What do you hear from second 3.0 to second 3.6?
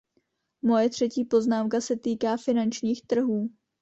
trhů.